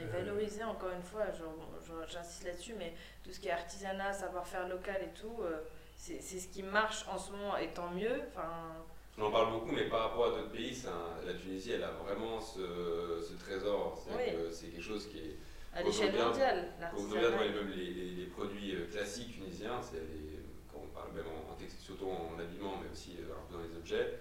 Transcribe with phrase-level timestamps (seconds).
[0.00, 1.24] Et valoriser, encore une fois,
[2.08, 5.36] j'insiste là-dessus, mais tout ce qui est artisanat, savoir-faire local et tout,
[5.96, 8.22] c'est ce qui marche en ce moment et tant mieux.
[8.28, 8.50] Enfin,
[9.18, 10.82] on en parle beaucoup, mais par rapport à d'autres pays,
[11.26, 14.02] la Tunisie, elle a vraiment ce, ce trésor.
[14.50, 15.36] C'est quelque chose qui est.
[15.72, 19.80] À l'échelle mondiale, même les, les, produits euh, classiques tunisiens,
[20.72, 23.76] quand on parle même en, surtout en habillement, mais aussi euh, un peu dans les
[23.76, 24.18] objets,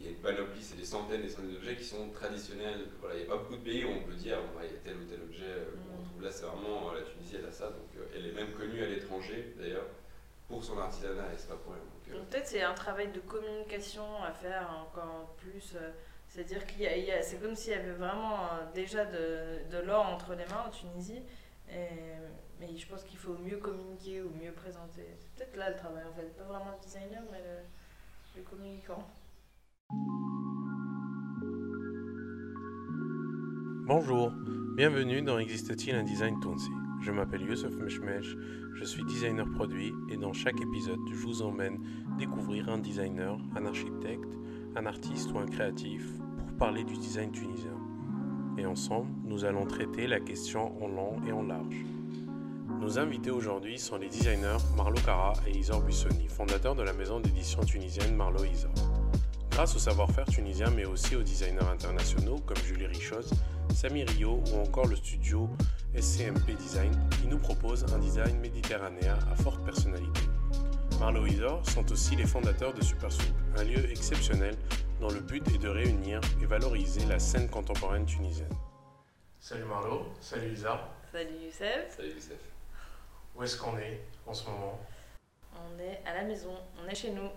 [0.00, 2.86] il y a une panoplie, c'est des centaines et des centaines d'objets qui sont traditionnels.
[3.00, 4.78] Voilà, il n'y a pas beaucoup de pays où on peut dire, il y a
[4.82, 6.06] tel ou tel objet euh, qu'on mm.
[6.06, 7.66] trouve là, c'est vraiment la Tunisie, elle a ça.
[7.66, 9.84] Donc, elle est même connue à l'étranger, d'ailleurs
[10.48, 12.12] pour son artisanat et c'est pas pour elle.
[12.12, 15.74] Donc, peut-être c'est un travail de communication à faire encore plus.
[15.76, 15.90] Euh,
[16.28, 20.06] c'est-à-dire qu'il y a, c'est comme s'il y avait vraiment euh, déjà de, de l'or
[20.06, 21.22] entre les mains en Tunisie.
[21.68, 21.86] Et,
[22.58, 25.06] mais je pense qu'il faut mieux communiquer ou mieux présenter.
[25.18, 29.06] C'est peut-être là le travail en fait, pas vraiment le designer, mais le, le communicant.
[33.86, 34.32] Bonjour,
[34.76, 38.36] bienvenue dans Existe-t-il un design Tunsi je m'appelle Youssef Meshmesh,
[38.74, 41.78] je suis designer produit et dans chaque épisode, je vous emmène
[42.18, 44.38] découvrir un designer, un architecte,
[44.76, 46.06] un artiste ou un créatif
[46.38, 47.74] pour parler du design tunisien.
[48.58, 51.86] Et ensemble, nous allons traiter la question en long et en large.
[52.80, 57.18] Nos invités aujourd'hui sont les designers Marlo Cara et Isor Buissoni, fondateurs de la maison
[57.18, 58.74] d'édition tunisienne Marlo Isor.
[59.50, 63.30] Grâce au savoir-faire tunisien mais aussi aux designers internationaux comme Julie Richoz,
[63.74, 65.48] Samy Rio ou encore le studio
[65.94, 70.20] SCMP Design, qui nous propose un design méditerranéen à forte personnalité.
[71.00, 73.08] Marlo Isor sont aussi les fondateurs de Super
[73.56, 74.54] un lieu exceptionnel
[75.00, 78.52] dont le but est de réunir et valoriser la scène contemporaine tunisienne.
[79.40, 80.88] Salut Marlo, salut Isa.
[81.10, 81.96] Salut Youssef.
[81.96, 82.38] Salut Youssef.
[83.34, 84.78] Où est-ce qu'on est en ce moment?
[85.54, 87.30] On est à la maison, on est chez nous.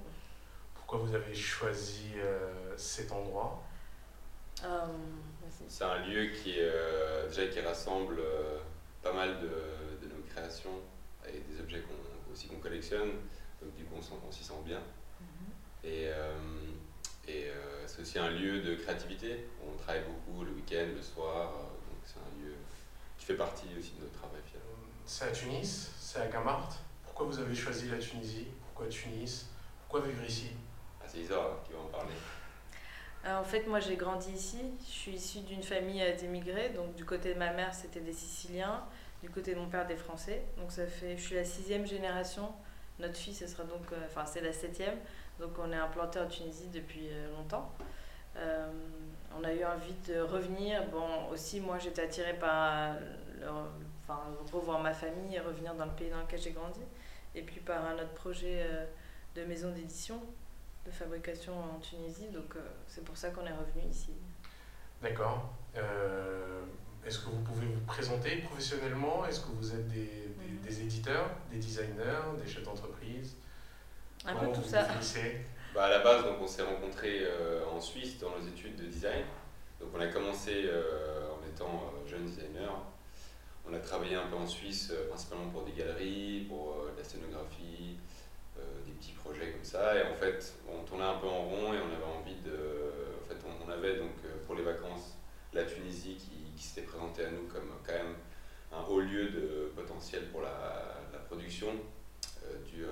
[0.85, 3.63] Pourquoi vous avez choisi euh, cet endroit?
[4.65, 4.85] Euh,
[5.69, 8.59] c'est un lieu qui, euh, déjà, qui rassemble euh,
[9.01, 10.81] pas mal de, de, nos créations
[11.25, 13.11] et des objets qu'on, aussi qu'on collectionne.
[13.61, 14.79] Donc du coup, on, s'y sent bien.
[15.21, 15.87] Mm-hmm.
[15.87, 16.09] Et,
[17.29, 17.51] et
[17.87, 19.47] c'est aussi un lieu de créativité.
[19.65, 21.53] On travaille beaucoup le week-end, le soir.
[21.53, 22.55] donc c'est un lieu
[23.17, 24.41] qui fait partie aussi de notre travail.
[25.05, 26.69] C'est à Tunis, c'est à Gamart.
[27.05, 28.47] Pourquoi vous avez choisi la Tunisie?
[28.61, 29.47] Pourquoi Tunis?
[29.79, 30.51] Pourquoi vivre ici?
[31.13, 32.13] C'est Isa qui va en parler.
[33.25, 34.59] Euh, en fait, moi, j'ai grandi ici.
[34.83, 36.69] Je suis issue d'une famille euh, d'émigrés.
[36.69, 38.83] Donc, du côté de ma mère, c'était des Siciliens.
[39.21, 40.43] Du côté de mon père, des Français.
[40.57, 42.51] Donc, ça fait, je suis la sixième génération.
[42.99, 44.97] Notre fille, ce sera donc, euh, enfin, c'est la septième.
[45.39, 47.71] Donc, on est implanté en Tunisie depuis longtemps.
[48.35, 50.83] on a eu envie de revenir.
[50.89, 52.95] Bon, aussi, moi, j'étais attirée par
[54.03, 54.19] enfin,
[54.51, 56.81] revoir ma famille et revenir dans le pays dans lequel j'ai grandi.
[57.35, 58.63] Et puis, par un autre projet
[59.35, 60.21] de maison d'édition
[60.85, 62.27] de fabrication en Tunisie.
[62.33, 64.13] Donc euh, c'est pour ça qu'on est revenu ici.
[65.01, 65.53] D'accord.
[65.75, 66.61] Euh,
[67.05, 69.25] est-ce que vous pouvez vous présenter professionnellement?
[69.25, 70.29] Est-ce que vous êtes des,
[70.63, 70.81] des, mhm.
[70.83, 73.35] éditeurs, des designers, des chefs d'entreprise?
[74.25, 74.87] Un peu tout ça.
[75.73, 78.85] Bah à la base, donc, on s'est rencontrés euh, en Suisse dans nos études de
[78.85, 79.23] design.
[79.79, 80.69] Donc on a commencé
[81.29, 82.71] en étant jeune designer.
[83.67, 87.97] On a travaillé un peu en Suisse, principalement pour des galeries, pour la scénographie,
[89.03, 89.97] petits projets comme ça.
[89.97, 92.91] Et en fait, on tournait un peu en rond et on avait envie de.
[93.21, 95.17] En fait, on, avait donc euh, pour les vacances
[95.53, 98.15] la Tunisie qui, s'était présentée à nous comme quand même
[98.71, 101.67] un haut lieu de potentiel pour la, production
[102.45, 102.87] euh, euh,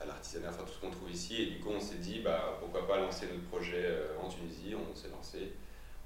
[0.00, 1.42] à l'artisanat, enfin tout ce qu'on trouve ici.
[1.42, 3.84] Et du coup, on s'est dit bah, pourquoi pas lancer notre projet
[4.22, 4.74] en Tunisie.
[4.74, 5.52] On s'est lancé.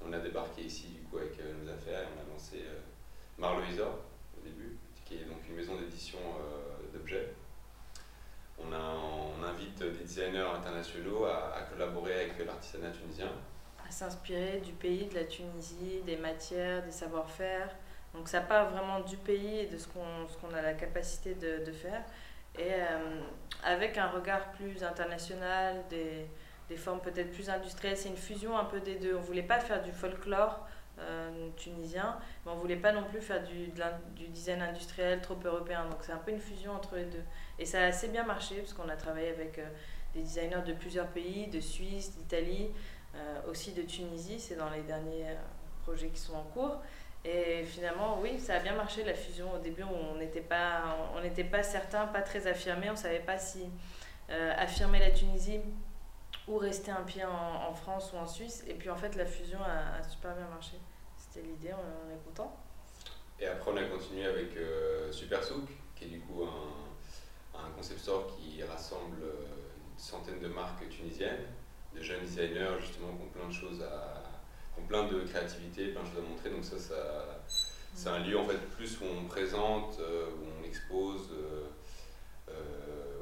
[0.04, 2.62] On a débarqué ici du coup avec nos affaires et on a lancé
[3.38, 6.18] Marlo au début, qui est donc une maison d'édition
[6.92, 7.34] d'objets
[8.58, 13.30] on, invite des designers internationaux à, collaborer avec l'artisanat tunisien.
[13.86, 17.74] À s'inspirer du pays, de la Tunisie, des matières, des savoir-faire.
[18.14, 21.72] Donc ça part vraiment du pays et de ce qu'on a la capacité de, de
[21.72, 22.02] faire.
[22.58, 23.20] Et euh,
[23.62, 26.26] avec un regard plus international, des,
[26.68, 27.96] des formes peut-être plus industrielles.
[27.96, 29.14] C'est une fusion un peu des deux.
[29.14, 30.66] On ne voulait pas faire du folklore
[30.98, 33.70] euh, tunisien, mais on voulait pas non plus faire du,
[34.28, 35.84] design industriel trop européen.
[35.90, 37.22] Donc c'est un peu une fusion entre les deux.
[37.58, 39.68] Et ça a assez bien marché parce qu'on a travaillé avec euh,
[40.14, 42.70] des designers de plusieurs pays, de Suisse, d'Italie,
[43.14, 44.40] euh, aussi de Tunisie.
[44.40, 45.36] C'est dans les derniers
[45.82, 46.80] projets qui sont en cours.
[47.24, 49.52] Et finalement, oui, ça a bien marché la fusion.
[49.54, 52.88] Au début, on n'était pas, on n'était pas certain, pas très affirmé.
[52.90, 53.68] On savait pas si
[54.28, 55.60] affirmer la Tunisie
[56.48, 58.64] ou rester un pied en, France ou en Suisse.
[58.68, 60.76] Et puis en fait, la fusion a, super bien marché.
[61.36, 62.56] C'était l'idée, on, est content.
[63.38, 67.70] Et après, on a continué avec euh, Super Souk, qui est du coup un, un
[67.70, 69.46] concept store qui rassemble euh,
[69.92, 71.44] une centaine de marques tunisiennes,
[71.94, 74.22] de jeunes designers justement qui ont plein de choses à.
[74.74, 76.50] qui ont plein de créativité, plein de choses à montrer.
[76.50, 77.42] Donc ça, ça,
[77.92, 81.30] c'est un lieu en fait plus où on présente, où on expose,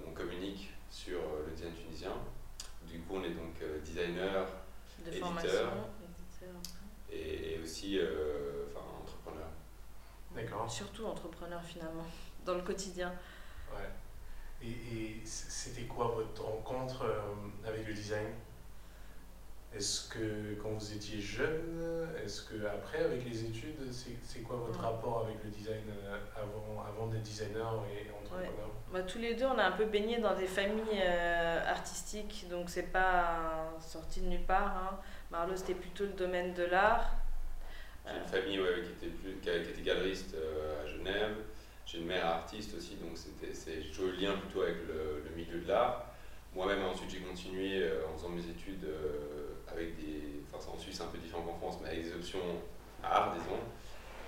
[0.07, 2.13] on communique sur le design tunisien.
[2.87, 4.47] Du coup, on est donc designer,
[5.05, 5.69] de éditeur, formation,
[7.11, 7.99] et, aussi
[8.71, 9.49] enfin, entrepreneur.
[10.65, 10.71] D'accord.
[10.71, 12.07] Surtout entrepreneur finalement,
[12.45, 13.13] dans le quotidien.
[13.73, 13.89] Ouais.
[14.63, 18.29] Et, c'était quoi votre rencontre euh, avec le design?
[19.75, 24.79] Est-ce que quand vous étiez jeune, est-ce que après avec les études, c'est quoi votre
[24.79, 28.71] rapport avec le design euh, avant, avant d'être designer et entrepreneur?
[28.93, 32.71] Bah, Tous les deux, on a un peu baigné dans des familles euh, artistiques, donc
[32.71, 34.77] c'est pas sorti de nulle part.
[34.77, 34.99] Hein.
[35.33, 37.17] Marlowe, c'était plutôt le domaine de l'art.
[38.07, 41.37] J'ai une famille qui, était plus, qui galeriste à Genève.
[41.87, 43.17] J'ai une mère artiste aussi, donc
[43.91, 46.07] toujours le lien plutôt avec le, milieu de l'art.
[46.55, 50.41] Moi-même, ensuite, j'ai continué euh, en faisant mes études euh, avec des.
[50.53, 52.39] Enfin, en Suisse, c'est un peu différent qu'en France, mais avec des options
[53.03, 53.59] art, disons.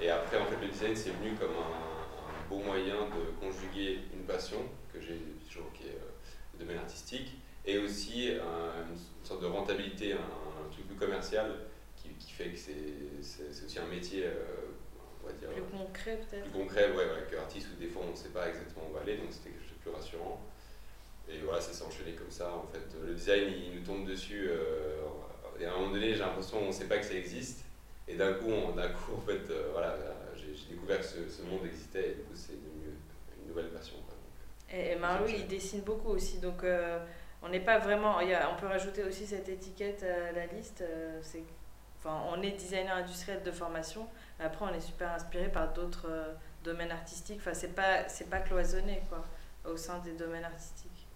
[0.01, 4.25] Et après, en fait, le design, c'est venu comme un, beau moyen de conjuguer une
[4.25, 4.59] passion
[4.93, 10.13] que j'ai toujours, qui est euh, le domaine artistique, et aussi une sorte de rentabilité,
[10.13, 11.51] un, truc plus commercial
[12.19, 14.25] qui, fait que c'est aussi un métier
[15.35, 18.29] plus concret peut-être Plus concret, ouais, ouais que artiste où des fois on ne sait
[18.29, 20.41] pas exactement où on va aller, donc c'était quelque chose de plus rassurant.
[21.29, 22.53] Et voilà, ça s'est enchaîné comme ça.
[22.53, 24.49] En fait, le design, il nous tombe dessus.
[24.49, 25.03] Euh,
[25.59, 27.65] et à un moment donné, j'ai l'impression qu'on ne sait pas que ça existe.
[28.07, 29.97] Et d'un coup, coup, en fait, euh, voilà,
[30.37, 32.95] j'ai découvert que ce, monde existait et du coup, c'est devenu
[33.41, 33.97] une nouvelle passion.
[34.07, 34.79] Quoi.
[34.79, 36.39] et, et il dessine beaucoup aussi.
[36.39, 37.05] Donc, euh,
[37.43, 38.21] on n'est pas vraiment.
[38.21, 40.85] Y a, on peut rajouter aussi cette étiquette à la liste.
[41.23, 41.43] c'est
[42.07, 44.07] enfin, on est designer industriel de formation,
[44.39, 47.39] après, on est super inspiré par d'autres euh, domaines artistiques.
[47.41, 49.25] Enfin, c'est pas, c'est pas cloisonné, quoi,
[49.65, 51.07] au sein des domaines artistiques.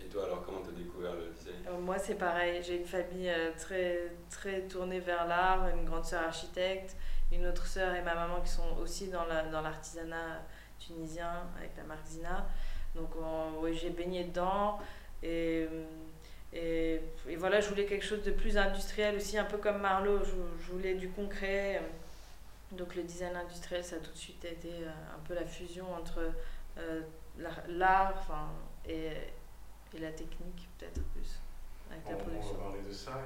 [0.00, 1.56] Et toi, alors, comment tu as découvert le design?
[1.68, 2.62] Euh, Moi, c'est pareil.
[2.62, 6.96] J'ai une famille euh, très, très tournée vers l'art, une grande sœur architecte,
[7.32, 10.42] une autre sœur et ma maman qui sont aussi dans, la, dans l'artisanat
[10.78, 12.46] tunisien avec la marque Zina.
[12.94, 13.10] Donc,
[13.60, 14.78] oui, j'ai baigné dedans.
[15.22, 15.66] Et,
[16.52, 20.24] et, et, voilà, je voulais quelque chose de plus industriel aussi, un peu comme Marlowe.
[20.24, 21.82] Je, je voulais du concret.
[22.72, 25.92] Donc le design industriel, ça a tout de suite été euh, un peu la fusion
[25.94, 26.32] entre
[26.78, 27.02] euh,
[27.68, 28.50] l'art enfin,
[28.88, 29.12] et,
[29.94, 31.38] et, la technique, peut-être plus,
[31.90, 32.54] avec on, la production.
[32.54, 33.24] On va parler de ça.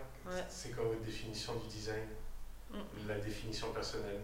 [0.48, 2.06] C'est quoi votre définition du design?
[2.70, 2.78] Mm.
[3.08, 4.20] La définition personnelle?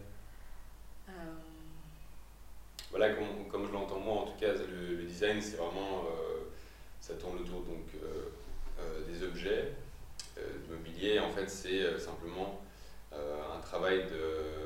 [1.09, 1.13] Euh.
[2.91, 6.05] Voilà, comme, comme je l'entends moi, en tout cas, le, design, c'est vraiment,
[7.01, 7.87] ça tourne autour donc,
[9.09, 9.73] des objets,
[10.37, 11.19] du mobilier.
[11.19, 12.61] En fait, c'est simplement
[13.13, 14.57] un travail de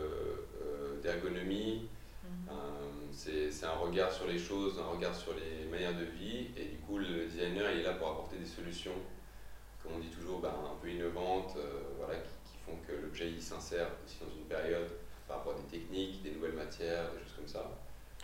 [1.02, 1.88] d'ergonomie.
[2.22, 2.56] Mhm.
[3.12, 6.48] c'est un regard sur les choses, un regard sur les manières de vie.
[6.56, 8.94] Et du coup, le designer il est là pour apporter des solutions,
[9.82, 13.88] comme on dit toujours, ben, un peu innovantes, euh, voilà, qui, font que l'objet s'insère
[14.04, 14.88] aussi dans une période
[15.26, 17.70] par rapport à des techniques, des nouvelles matières, des choses comme ça.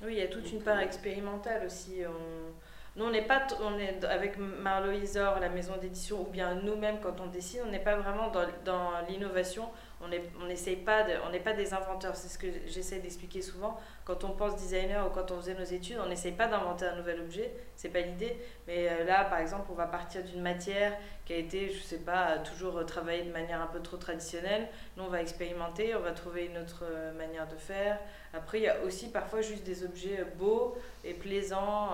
[0.04, 2.02] Oui, il y a toute une part euh, expérimentale aussi.
[2.06, 2.52] On...
[2.96, 6.98] Nous, on n'est pas, on est avec Marlo Isor, la maison d'édition, ou bien nous-mêmes
[7.00, 8.32] quand on dessine, on n'est pas vraiment
[8.64, 9.68] dans, l'innovation
[10.00, 12.16] on n'est on pas, de, on n'est pas des inventeurs.
[12.16, 13.80] C'est ce que j'essaie d'expliquer souvent.
[14.04, 16.96] Quand on pense designer ou quand on faisait nos études, on n'essaye pas d'inventer un
[16.96, 17.52] nouvel objet.
[17.76, 18.36] C'est pas l'idée.
[18.66, 20.92] Mais euh, là, par exemple, on va partir d'une matière
[21.24, 24.68] qui a été, je sais pas, toujours travaillée de manière un peu trop traditionnelle.
[24.96, 27.98] Nous, on va expérimenter, on va trouver une autre euh, manière de faire.
[28.34, 31.92] Après, il y a aussi parfois juste des objets euh, beaux et plaisants.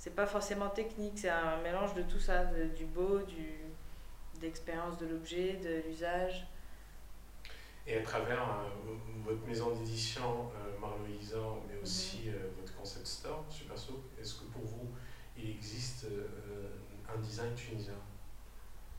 [0.00, 3.60] C'est pas forcément technique, c'est un mélange de tout ça, du beau, du
[4.40, 6.46] d'expérience de l'objet, de l'usage.
[7.86, 8.94] Et à travers euh,
[9.26, 10.22] votre maison d'édition,
[10.56, 11.82] euh, Marlo Isor, mais mhm.
[11.82, 14.88] aussi euh, votre concept store, Superso, est-ce que pour vous,
[15.36, 16.06] il existe
[17.06, 17.92] un design tunisien?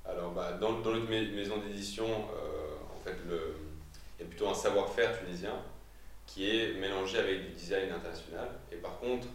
[0.06, 3.56] Alors, bah, dans, dans, notre maison d'édition, en fait, le,
[4.20, 5.56] il y a plutôt un savoir-faire tunisien
[6.28, 8.50] qui est mélangé avec du design international.
[8.72, 9.28] Et par contre,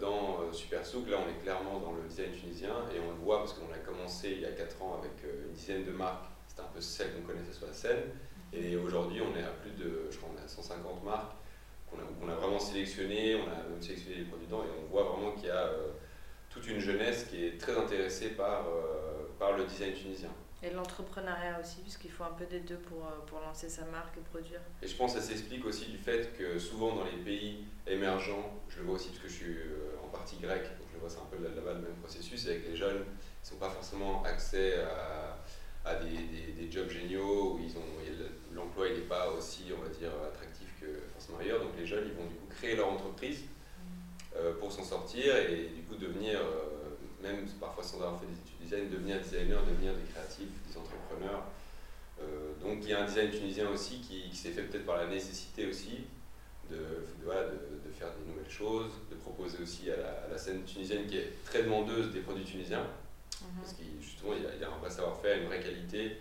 [0.00, 3.38] dans Super Souk, là, on est clairement dans le design tunisien et on le voit
[3.38, 6.26] parce qu'on a commencé il y a 4 ans avec une dizaine de marques.
[6.46, 8.02] C'était un peu celle qu'on connaissait sur la scène.
[8.52, 11.32] Et aujourd'hui, on est à plus de, je crois, on est à 150 marques
[11.90, 15.04] qu'on a, a, vraiment sélectionnées, on a même sélectionné les produits dedans, et on voit
[15.04, 15.88] vraiment qu'il y a euh,
[16.50, 20.30] toute une jeunesse qui est très intéressée par, euh, par le design tunisien.
[20.62, 24.16] Et l'entrepreneuriat aussi, puisqu'il faut un peu des deux pour, euh, pour lancer sa marque
[24.16, 24.60] et produire.
[24.82, 28.60] Et je pense que ça s'explique aussi du fait que souvent dans les pays émergents,
[28.68, 29.56] je le vois aussi parce que je suis
[30.02, 32.68] en partie grec, donc je le vois, c'est un peu là-bas le même processus, avec
[32.68, 33.04] les jeunes,
[33.46, 35.38] ils n'ont pas forcément accès à,
[35.84, 37.98] à des, des, des, jobs géniaux où ils ont
[38.58, 41.60] l'emploi n'est pas aussi, on va dire, attractif que forcément ailleurs.
[41.60, 43.44] Donc les jeunes, ils vont du coup créer leur entreprise
[44.36, 46.77] euh, pour s'en sortir et du coup devenir, euh,
[47.22, 50.76] même parfois sans avoir fait des études de design, devenir designer, devenir des créatifs, des
[50.76, 51.44] entrepreneurs.
[52.20, 54.96] Euh, donc il y a un design tunisien aussi qui, qui s'est fait peut-être par
[54.96, 56.06] la nécessité aussi
[56.70, 56.76] de,
[58.26, 62.44] nouvelles choses, de proposer aussi à la, scène tunisienne qui est très demandeuse des produits
[62.44, 62.86] tunisiens,
[63.40, 63.48] mhm.
[63.60, 66.18] parce qu'il justement il y, a, un vrai savoir-faire, une vraie qualité.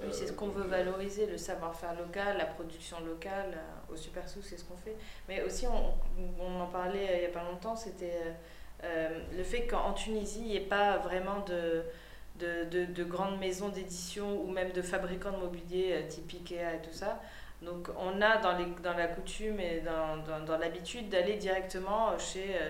[0.00, 3.58] Oui, c'est ce qu'on veut valoriser, le savoir-faire local, la production locale.
[3.92, 4.94] Au Super Sous, c'est ce qu'on fait.
[5.28, 5.94] Mais aussi, on,
[6.40, 8.36] on, en parlait il n'y a pas longtemps, c'était
[8.82, 11.82] le fait qu'en Tunisie, il n'y ait pas vraiment de
[12.38, 16.82] de, de, grandes maisons d'édition ou même de fabricants de mobilier euh, type Ikea et
[16.82, 17.20] tout ça.
[17.62, 22.54] Donc on a dans, les, dans la coutume et dans, dans, l'habitude d'aller directement chez
[22.54, 22.68] euh,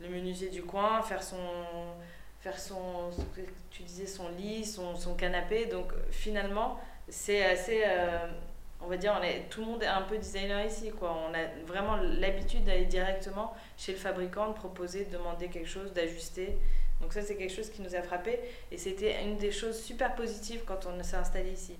[0.00, 1.38] le menuisier du coin, faire son,
[2.40, 3.10] faire son,
[3.70, 5.66] tu son lit, son, son canapé.
[5.66, 8.26] Donc finalement, c'est assez, euh,
[8.80, 10.90] on va dire, on est, tout le monde est un peu designer ici.
[10.98, 11.16] Quoi.
[11.28, 15.92] On a vraiment l'habitude d'aller directement chez le fabricant, de proposer, de demander quelque chose,
[15.92, 16.58] d'ajuster.
[17.00, 18.40] Donc ça, c'est quelque chose qui nous a frappé
[18.70, 21.76] et c'était une des choses super positives quand on s'est installé ici.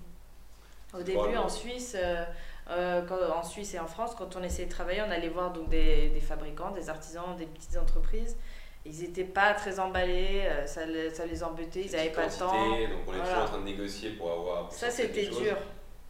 [0.95, 2.25] Au début, en Suisse, euh,
[2.71, 5.69] euh, en Suisse et en France, quand on essayait de travailler, on allait voir donc
[5.69, 8.37] des, des fabricants, des artisans, des petites entreprises.
[8.85, 12.53] Ils n'étaient pas très emballés, euh, ça, ça les embêtait, ils n'avaient pas le temps.
[12.53, 14.73] Donc on est toujours en train de négocier pour avoir.
[14.73, 15.57] ça, c'était dur.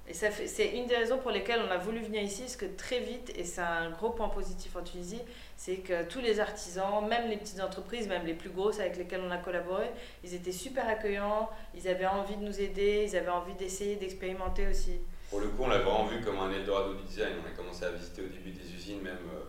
[0.09, 3.01] Et c'est une des raisons pour lesquelles on a voulu venir ici, parce que très
[3.01, 5.21] vite, et c'est un gros point positif en Tunisie,
[5.57, 9.23] c'est que tous les artisans, même les petites entreprises, même les plus grosses avec lesquelles
[9.27, 9.87] on a collaboré,
[10.23, 14.69] ils étaient super accueillants, ils avaient envie de nous aider, ils avaient envie d'essayer d'expérimenter
[14.69, 15.01] aussi.
[15.29, 17.33] Pour le coup, on l'a vraiment vu comme un Eldorado du design.
[17.45, 19.43] On a commencé à visiter au début des usines, même, euh,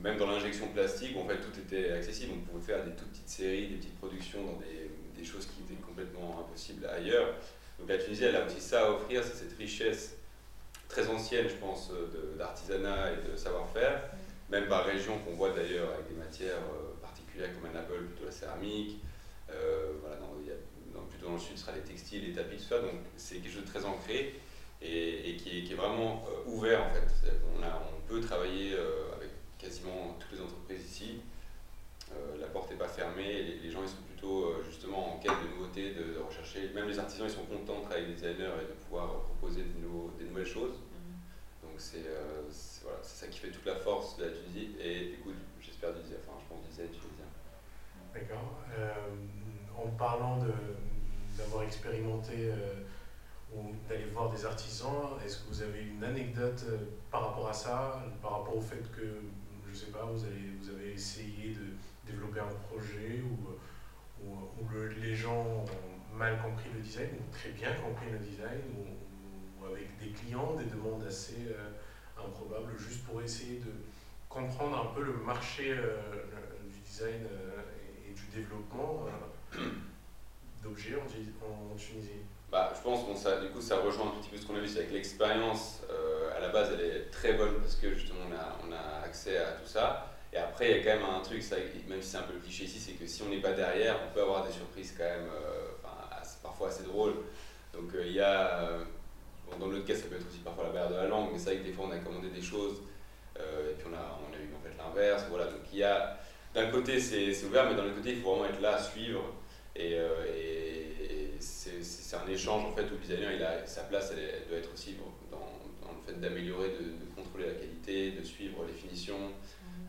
[0.00, 2.32] même dans l'injection plastique, en fait tout était accessible.
[2.34, 5.60] On pouvait faire des toutes petites séries, des petites productions dans des, des choses qui
[5.60, 7.34] étaient complètement impossibles ailleurs.
[7.82, 10.16] Donc la Tunisie, elle a aussi ça à offrir, c'est cette richesse
[10.88, 11.90] très ancienne, je pense,
[12.38, 14.00] d'artisanat et de savoir-faire,
[14.48, 18.24] même par région qu'on voit d'ailleurs avec des matières euh, particulières comme un apple, plutôt
[18.24, 18.98] la céramique.
[19.50, 22.78] Euh, voilà, dans, plutôt dans le sud, ce sera les textiles, les tapis, tout ça.
[22.78, 24.40] Donc c'est quelque chose de très ancré
[24.80, 27.32] et, qui, est, vraiment euh, ouvert en fait.
[27.58, 28.76] On, a, on peut travailler
[29.16, 31.20] avec quasiment toutes les entreprises ici.
[32.40, 35.48] La porte n'est pas fermée, les, les gens ils sont euh, justement en quête de
[35.56, 36.70] nouveautés, de, rechercher.
[36.74, 39.64] Même les artisans, ils sont contents de travailler avec des designers et de pouvoir proposer
[39.64, 40.74] des, nouveaux, des nouvelles choses.
[40.74, 41.62] Mm-hmm.
[41.62, 45.16] Donc euh, c'est voilà, ça qui fait toute la force de la Tunisie et du
[45.18, 47.26] coup, j'espère du enfin je pense du design tunisien.
[48.14, 48.60] D'accord.
[48.78, 48.92] Euh,
[49.76, 50.38] en parlant
[51.36, 52.52] d'avoir expérimenté
[53.52, 56.64] ou d'aller voir des artisans, est-ce que vous avez une anecdote
[57.10, 59.22] par rapport à ça, par rapport au fait que,
[59.68, 61.72] je sais pas, vous avez, vous avez essayé de
[62.06, 63.52] développer un projet ou
[64.24, 64.68] où,
[65.00, 69.96] les gens ont mal compris le design, ou très bien compris le design, ou, avec
[69.98, 73.72] des clients, des demandes assez euh, improbables, juste pour essayer de
[74.28, 75.96] comprendre un peu le marché euh,
[76.68, 77.62] du design euh,
[78.08, 79.06] et, du développement
[80.62, 82.10] d'objets en, Tunisie
[82.50, 84.60] bah, je pense que ça, du coup, ça rejoint un petit peu ce qu'on a
[84.60, 85.80] vu, c'est avec l'expérience.
[86.36, 88.20] à la base, elle est très bonne parce que justement,
[88.62, 90.11] on a accès à tout ça.
[90.32, 91.56] Et après, il y a quand même un truc, ça,
[91.88, 93.98] même si c'est un peu le cliché ici, c'est que si on n'est pas derrière,
[94.08, 95.68] on peut avoir des surprises quand même, euh,
[96.42, 97.14] parfois assez drôles.
[97.74, 98.84] Donc euh, il y a, euh,
[99.60, 101.50] dans l'autre cas, ça peut être aussi parfois la barrière de la langue, mais c'est
[101.50, 102.82] vrai que des fois on a commandé des choses
[103.36, 105.24] et puis on a, on a eu en fait l'inverse.
[105.28, 106.18] Voilà, donc il y a,
[106.54, 109.34] d'un côté c'est ouvert, mais d'un autre côté il faut vraiment être là suivre.
[109.76, 114.58] Et, et, c'est un échange en fait où designer il a sa place, elle, doit
[114.58, 114.96] être aussi
[115.30, 115.38] dans,
[115.86, 119.32] dans le fait d'améliorer, de, contrôler la qualité, de suivre les finitions.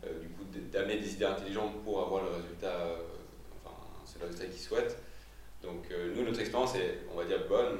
[0.06, 2.96] Euh, du coup d'amener des idées intelligentes pour avoir le résultat, euh,
[3.64, 4.98] enfin c'est le résultat qu'ils souhaitent.
[5.62, 7.78] Donc euh, nous, notre expérience est, on va dire, bonne,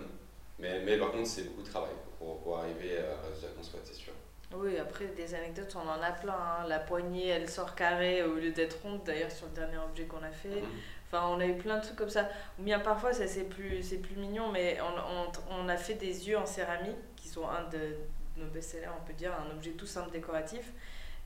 [0.59, 3.83] mais, mais par contre c'est beaucoup de travail pour, pour arriver à résultat qu'on souhaite,
[3.85, 4.13] c'est sûr.
[4.55, 6.33] Oui, après des anecdotes, on en a plein.
[6.33, 6.69] Hein.
[6.69, 10.23] La poignée, elle sort carrée au lieu d'être ronde, d'ailleurs sur le dernier objet qu'on
[10.23, 10.61] a fait.
[10.61, 10.69] Mhm.
[11.07, 12.29] Enfin, on a eu plein de trucs comme ça.
[12.59, 15.95] Ou bien parfois, ça c'est plus, c'est plus mignon, mais on, on, on, a fait
[15.95, 17.97] des yeux en céramique, qui sont un de
[18.37, 20.73] nos best-sellers, on peut dire, un objet tout simple décoratif.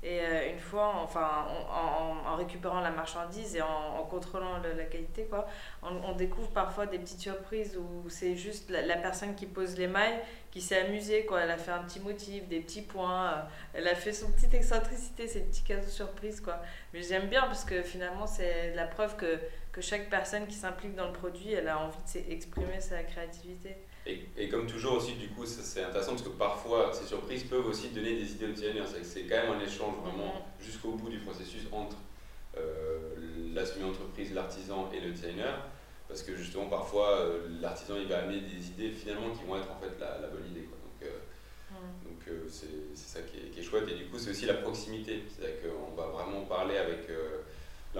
[0.00, 5.48] Et euh, une fois, enfin, en, récupérant la marchandise et en, contrôlant la qualité, quoi,
[5.82, 10.20] on, découvre parfois des petites surprises où c'est juste la, personne qui pose les mailles
[10.52, 11.26] qui s'est amusée.
[11.26, 11.40] Quoi.
[11.40, 13.42] Elle a fait un petit motif, des petits points, euh,
[13.74, 16.40] elle a fait son petite excentricité, ces petits cadeaux surprises.
[16.40, 16.62] Quoi.
[16.94, 19.40] Mais j'aime bien parce que finalement, c'est la preuve que,
[19.78, 23.76] que chaque personne qui s'implique dans le produit, elle a envie d'exprimer sa créativité.
[24.06, 27.90] Et, comme toujours aussi, du coup, c'est intéressant parce que parfois ces surprises peuvent aussi
[27.90, 28.82] donner des idées aux designers.
[29.02, 31.98] C'est quand même un échange vraiment jusqu'au bout du processus entre
[32.56, 33.14] euh,
[33.54, 35.64] la semi-entreprise, l'artisan et le designer.
[36.08, 39.70] Parce que justement, parfois, euh, l'artisan il va amener des idées finalement qui vont être
[39.70, 40.62] en fait la, bonne idée.
[40.62, 40.78] Quoi.
[42.02, 43.88] Donc, euh, c'est ça qui est, qui est, chouette.
[43.88, 45.22] Et du coup, c'est aussi la proximité.
[45.28, 47.06] C'est-à-dire qu'on va vraiment parler avec.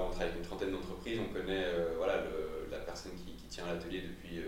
[0.01, 4.03] On travaille avec une trentaine d'entreprises, on connaît voilà, le, la personne qui, tient l'atelier
[4.03, 4.43] depuis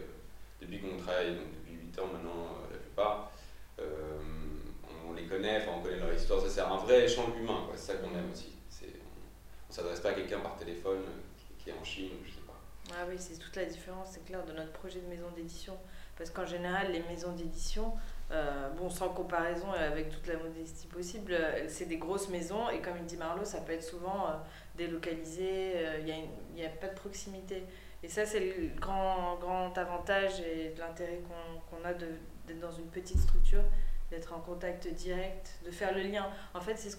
[0.60, 3.32] depuis qu'on travaille, donc depuis 8 ans maintenant, euh, la plupart,
[3.78, 4.18] euh,
[5.08, 7.98] on, les connaît, on connaît leur histoire, ça c'est un vrai échange humain, c'est ça
[7.98, 8.52] qu'on aime aussi.
[8.68, 11.02] C'est ne s'adresse pas à quelqu'un par téléphone
[11.58, 12.58] qui est en Chine, je sais pas.
[12.92, 15.76] Ah oui, c'est toute la différence, c'est clair, de notre projet de maison d'édition.
[16.16, 17.94] Parce qu'en général, les maisons d'édition,
[18.32, 22.70] euh, bon, sans comparaison et avec toute la modestie possible, euh, c'est des grosses maisons
[22.70, 24.32] et comme il dit Marlowe, ça peut être souvent euh,
[24.76, 26.04] délocalisé, il
[26.54, 27.64] n'y a, a, pas de proximité.
[28.02, 31.20] Et ça, c'est le grand, grand avantage et l'intérêt
[31.70, 33.64] qu'on a d'être dans une petite structure,
[34.10, 36.30] d'être en contact direct, de faire le lien.
[36.54, 36.96] En fait, c'est ce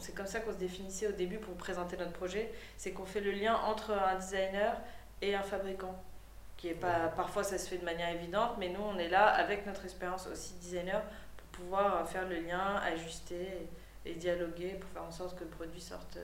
[0.00, 3.20] c'est comme ça qu'on se définissait au début pour présenter notre projet, c'est qu'on fait
[3.20, 4.76] le lien entre un designer
[5.22, 5.94] et un fabricant.
[6.62, 9.26] Qui est pas, parfois, ça se fait de manière évidente, mais nous, on est là
[9.26, 11.02] avec notre expérience aussi designer
[11.36, 13.68] pour pouvoir faire le lien, ajuster
[14.06, 16.18] et, dialoguer pour faire en sorte que le produit sorte,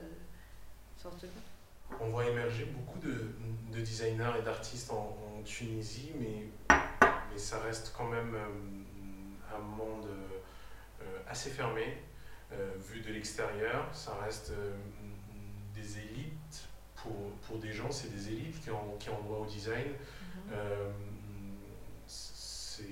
[0.95, 1.99] sorte bien.
[1.99, 3.35] On voit émerger beaucoup de,
[3.73, 10.07] de designers et d'artistes en, Tunisie, mais, mais ça reste quand même euh, un monde
[11.01, 11.97] euh, assez fermé,
[12.53, 13.89] euh, vu de l'extérieur.
[13.91, 14.53] Ça reste
[15.75, 19.45] des élites pour, pour des gens, c'est des élites qui ont, qui ont droit au
[19.45, 19.87] design.
[20.51, 20.89] Euh,
[22.07, 22.83] c'est,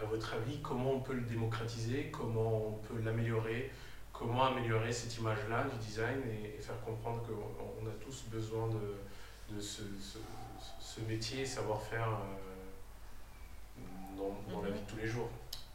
[0.00, 3.70] à votre avis, comment on peut le démocratiser, comment on peut l'améliorer,
[4.12, 9.60] comment améliorer cette image-là du design et, faire comprendre qu'on a tous besoin de, de
[9.60, 9.82] ce,
[10.80, 13.80] ce, métier, savoir-faire euh,
[14.16, 14.74] dans, dans la mhm.
[14.74, 15.28] vie de tous les jours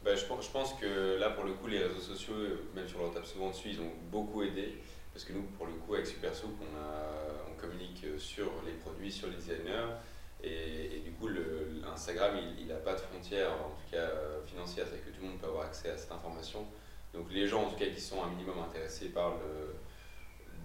[0.04, 2.34] ben, je, pense, je pense que là, pour le coup, les réseaux sociaux,
[2.74, 4.78] même sur leur tape souvent dessus, ils ont beaucoup aidé.
[5.12, 7.12] Parce que nous, pour le coup, avec Supersoup, on, a,
[7.48, 9.94] on communique sur les produits, sur les designers.
[10.42, 14.86] Et, du coup, le, Instagram, il n'a pas de frontières, en tout cas euh, financières,
[14.90, 16.66] c'est que tout le monde peut avoir accès à cette information.
[17.12, 19.34] Donc les gens, en tout cas, qui sont un minimum intéressés par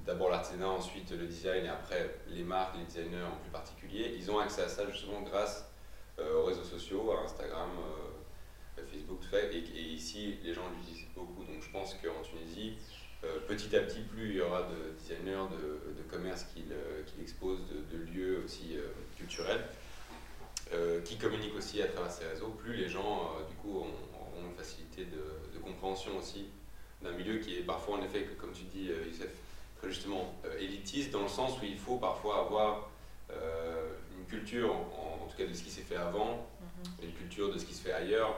[0.07, 4.31] d'abord l'artisanat, ensuite le design, et après les marques, les designers en plus particulier, ils
[4.31, 5.69] ont accès à ça justement grâce
[6.17, 7.69] euh, aux réseaux sociaux, à Instagram,
[8.77, 11.43] euh, Facebook, tout et, ici, les gens l'utilisent beaucoup.
[11.43, 12.77] Donc je pense qu'en Tunisie,
[13.23, 16.63] euh, petit à petit, plus il y aura de designers, de, de commerces qui,
[17.19, 19.65] exposent, de, lieux aussi euh, culturels,
[20.73, 23.93] euh, qui communiquent aussi à travers ces réseaux, plus les gens, du coup, auront
[24.47, 26.45] une facilité de, compréhension aussi
[27.01, 29.31] d'un milieu qui est parfois, en effet, comme tu dis, Youssef,
[29.75, 32.89] très justement élitiste, dans le sens où il faut parfois avoir
[33.29, 37.05] une culture, en, tout cas de ce qui s'est fait avant, mm-hmm.
[37.05, 38.33] une culture de ce qui se fait ailleurs,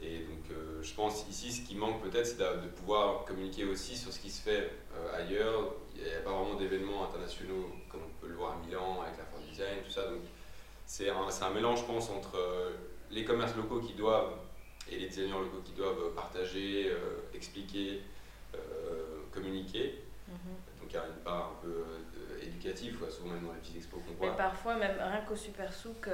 [0.00, 3.96] et donc, euh, je pense ici, ce qui manque peut-être, c'est de, pouvoir communiquer aussi
[3.96, 5.74] sur ce qui se fait euh, ailleurs.
[5.94, 9.16] Il n'y a pas vraiment d'événements internationaux comme on peut le voir à Milan avec
[9.18, 10.02] la Ford Design, tout ça.
[10.08, 10.22] Donc,
[10.84, 12.72] c'est un, un, mélange, je pense, entre euh,
[13.10, 14.32] les commerces locaux qui doivent
[14.90, 16.92] et les designers locaux qui doivent partager,
[17.32, 18.02] expliquer,
[19.32, 20.04] communiquer.
[20.28, 20.80] Mm-hmm.
[20.80, 21.84] Donc, il y a une part un peu
[22.46, 24.32] éducative, souvent même dans les petites expos qu'on voit.
[24.32, 26.06] Mais parfois, même rien qu'au Super Souk,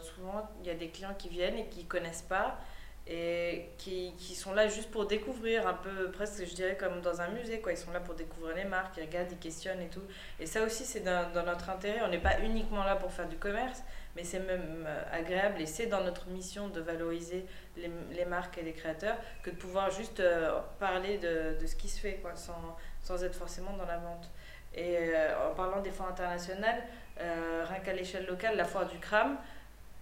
[0.00, 2.58] souvent, il y a des clients qui viennent et qui ne connaissent pas
[3.06, 7.20] et qui, qui, sont là juste pour découvrir un peu, presque je dirais comme dans
[7.20, 7.72] un musée, quoi.
[7.72, 10.02] ils sont là pour découvrir les marques, ils regardent, ils questionnent et tout.
[10.40, 13.36] Et ça aussi c'est dans, notre intérêt, on n'est pas uniquement là pour faire du
[13.36, 13.82] commerce,
[14.16, 17.44] mais c'est même euh, agréable et c'est dans notre mission de valoriser
[17.76, 21.76] les, les, marques et les créateurs que de pouvoir juste euh, parler de, de, ce
[21.76, 24.30] qui se fait, quoi, sans, sans être forcément dans la vente.
[24.72, 26.82] Et euh, en parlant des foires internationales,
[27.16, 29.38] rien qu'à l'échelle locale, la foire du CRAM,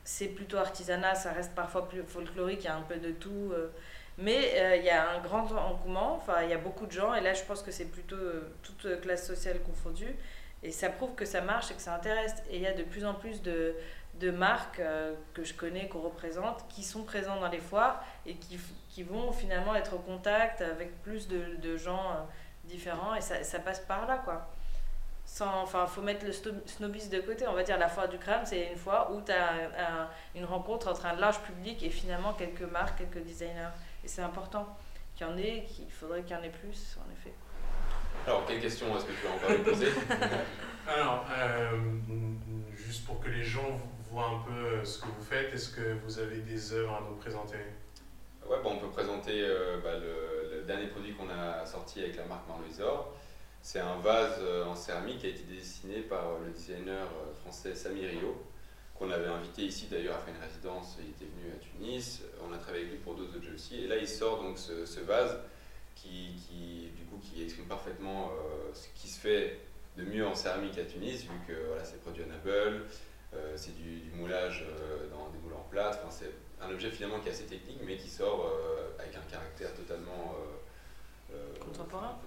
[0.05, 3.53] c'est plutôt artisanat, ça reste parfois plus folklorique, il y a un peu de tout.
[3.53, 3.71] Euh.
[4.19, 7.15] mais euh, il y a un grand engouement, enfin il y a beaucoup de gens,
[7.15, 10.15] et là je pense que c'est plutôt euh, toute classe sociale confondue.
[10.65, 12.35] Et ça prouve que ça marche et que ça intéresse.
[12.49, 13.75] Et il y a de plus en plus de,
[14.21, 14.81] de marques
[15.35, 19.33] que je connais, qu'on représente, qui sont présentes dans les foires et qui, qui vont
[19.33, 22.29] finalement être en contact avec plus de, de gens
[22.63, 23.17] différents.
[23.17, 24.52] Et ça, ça passe par là, quoi
[25.25, 27.47] sans enfin faut mettre le snobisme de côté.
[27.49, 30.89] On va dire la foire du crâne c'est une fois où tu as une rencontre
[30.89, 33.71] entre un large public et finalement quelques marques quelques designers.
[34.05, 34.67] Et c'est important
[35.17, 37.33] qu'il y en ait qu'il faudrait qu'il y en ait plus en effet.
[38.27, 39.89] Alors quelle question est-ce que tu vas encore poser?
[40.87, 41.71] Alors euh,
[42.75, 43.81] juste pour que les gens
[44.11, 47.17] voient un peu ce que vous faites est-ce que vous avez des œuvres à nous
[47.17, 47.59] présenter?
[48.49, 52.17] Ouais bon, on peut présenter euh, bah, le, le, dernier produit qu'on a sorti avec
[52.17, 53.15] la marque Marloisor
[53.63, 57.33] c'est un vase euh, en céramique qui a été dessiné par euh, le designer euh,
[57.43, 58.45] français Samy Rio,
[58.97, 60.99] qu'on avait invité ici d'ailleurs à faire une résidence.
[61.01, 62.23] Il était venu à Tunis.
[62.45, 63.85] On a travaillé avec lui pour d'autres objets aussi.
[63.85, 65.39] Et là, il sort donc ce, vase
[65.95, 68.33] qui, qui, du coup, qui exprime parfaitement
[68.75, 69.61] ce qui se fait
[69.97, 72.83] de mieux en céramique à Tunis, vu que voilà, c'est produit à Nabel,
[73.57, 74.65] c'est du, moulage
[75.11, 75.99] dans des moules en plâtre.
[76.03, 76.33] Enfin, c'est
[76.65, 78.53] un objet finalement qui est assez technique, mais qui sort
[78.99, 80.37] avec un caractère totalement
[81.61, 82.19] contemporain.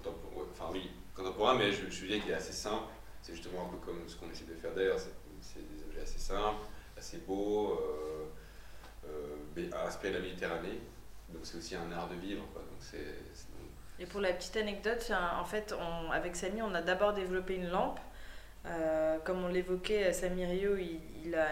[0.52, 2.86] Enfin oui, contemporain, mais je, je dire qu'il est assez simple.
[3.22, 5.00] C'est justement un peu comme ce qu'on essaie de faire d'ailleurs.
[5.42, 6.62] C'est des objets assez simples,
[6.98, 8.26] assez beaux, euh,
[9.08, 10.80] euh, de la Méditerranée.
[11.30, 12.44] Donc c'est aussi un art de vivre.
[12.54, 12.62] Quoi.
[12.62, 13.04] Donc c'est
[14.00, 15.74] Et pour la petite anecdote, en fait,
[16.12, 18.00] avec Samy, on a d'abord développé une lampe.
[18.68, 21.50] Euh, comme on l'évoquait, Samy Rio, il, il, a,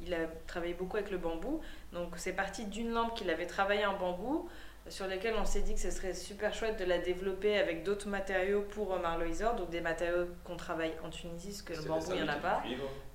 [0.00, 1.60] il, a, travaillé beaucoup avec le bambou.
[1.92, 4.48] Donc c'est parti d'une lampe qu'il avait travaillée en bambou,
[4.88, 8.08] sur laquelle on s'est dit que ce serait super chouette de la développer avec d'autres
[8.08, 12.22] matériaux pour Marloisor, donc des matériaux qu'on travaille en Tunisie, parce que le bambou, il
[12.22, 12.62] n'y en a pas.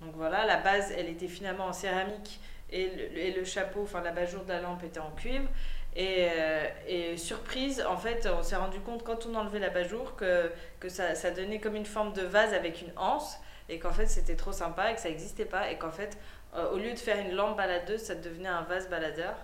[0.02, 2.40] Donc voilà, la base, elle était finalement en céramique
[2.72, 5.48] et le, et le chapeau, enfin la bajour de la lampe était en cuivre.
[5.96, 10.16] Et, euh, et, surprise, en fait, on s'est rendu compte quand on enlevait la bajour
[10.16, 13.38] que, que ça, ça, donnait comme une forme de vase avec une anse
[13.70, 16.18] et qu'en fait c'était trop sympa et que ça n'existait pas et qu'en fait
[16.56, 19.36] euh, au lieu de faire une lampe baladeuse, ça devenait un vase baladeur.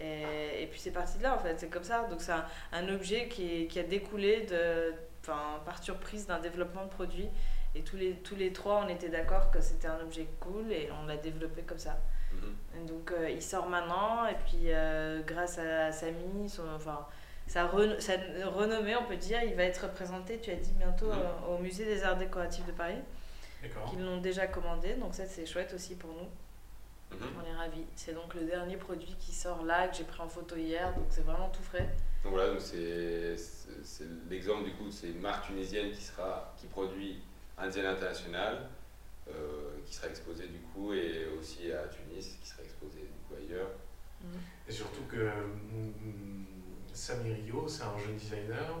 [0.00, 2.06] Et, et puis c'est parti de là en fait, c'est comme ça.
[2.10, 6.90] Donc c'est un, un, objet qui, qui, a découlé de, par surprise d'un développement de
[6.90, 7.28] produit.
[7.74, 10.88] Et tous les, tous les trois, on était d'accord que c'était un objet cool et
[11.02, 11.98] on l'a développé comme ça.
[12.34, 12.86] Mm-hmm.
[12.86, 17.06] Donc euh, il sort maintenant et puis euh, grâce à, à Samy, son, enfin,
[17.46, 18.14] sa, re, sa,
[18.46, 21.48] renommée on peut dire, il va être présenté, tu as dit bientôt, mm-hmm.
[21.48, 22.98] euh, au musée des arts décoratifs de Paris.
[23.90, 26.28] Qu'ils l'ont déjà commandé, donc ça c'est chouette aussi pour nous.
[27.12, 27.26] Mm-hmm.
[27.40, 27.84] On est ravis.
[27.96, 31.06] C'est donc le dernier produit qui sort là, que j'ai pris en photo hier, donc
[31.10, 31.88] c'est vraiment tout frais.
[32.24, 33.36] Donc voilà, c'est
[34.28, 37.20] l'exemple du coup, c'est une marque tunisienne qui, sera, qui produit
[37.58, 38.68] un design international
[39.28, 43.34] euh, qui sera exposé du coup et aussi à Tunis qui sera exposé du coup
[43.34, 43.70] ailleurs.
[44.22, 44.26] Mmh.
[44.68, 46.46] Et surtout que mmh,
[46.92, 48.74] Samir Rio, c'est un jeune designer.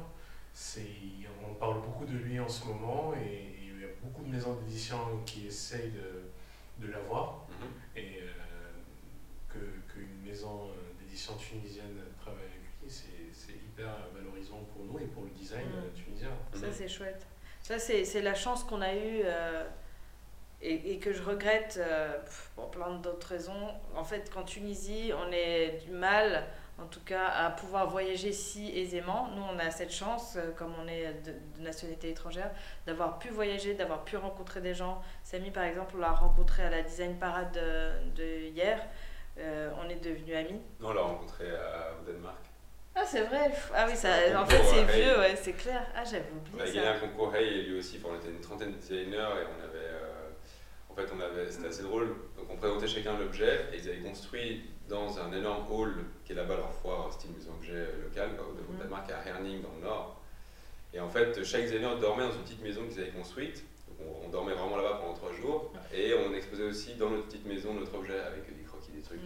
[1.48, 4.54] On parle beaucoup de lui en ce moment et il y a beaucoup de maisons
[4.54, 7.46] d'édition qui essayent de, de l'avoir.
[7.48, 7.98] Mmh.
[7.98, 9.56] Et euh,
[9.88, 12.90] qu'une maison d'édition tunisienne travaille avec lui,
[13.32, 14.84] c'est hyper valorisant pour
[15.94, 16.30] tunisien.
[16.54, 17.26] Ça, c'est chouette.
[17.62, 19.22] Ça, c'est la chance qu'on a eue.
[19.24, 19.64] Euh
[20.62, 22.18] et, et, que je regrette euh,
[22.54, 23.68] pour plein d'autres raisons.
[23.94, 26.44] En fait, qu'en Tunisie, on ait du mal,
[26.78, 29.28] en tout cas, à pouvoir voyager si aisément.
[29.34, 32.50] Nous, on a cette chance, euh, comme on est de, de nationalité étrangère,
[32.86, 35.00] d'avoir pu voyager, d'avoir pu rencontrer des gens.
[35.22, 38.86] Samy, par exemple, on l'a rencontré à la Design Parade de, de hier.
[39.38, 40.60] Euh, on est devenus amis.
[40.80, 42.49] Non, on l'a rencontré à, au Danemark.
[42.94, 43.50] Ah, c'est vrai.
[43.74, 45.86] Ah oui, ça, en fait, c'est vieux, ouais, c'est clair.
[45.94, 46.56] Ah, j'avais oublié.
[46.56, 47.98] On a gagné un concours Hey et lui aussi.
[47.98, 49.86] Enfin, on était une trentaine de designers et on avait.
[49.86, 50.30] Euh,
[50.90, 52.08] en fait, on avait, c'était assez drôle.
[52.36, 56.34] Donc, on présentait chacun l'objet et ils avaient construit dans un énorme hall qui est
[56.34, 58.78] là-bas leur foire, style maison objet local, quoi, de.
[58.78, 60.20] Danemark à Herning dans le nord.
[60.92, 63.64] Et en fait, chaque designer dormait dans une petite maison qu'ils avaient construite.
[63.86, 65.72] Donc, on, on, dormait vraiment là-bas pendant trois jours.
[65.94, 68.48] Et on exposait aussi dans notre petite maison notre objet avec
[69.10, 69.20] trucs.